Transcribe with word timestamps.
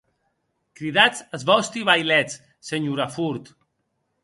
Cridatz 0.77 1.19
as 1.35 1.43
vòsti 1.49 1.81
vailets, 1.89 2.35
senhora 2.69 3.07
Ford. 3.15 3.45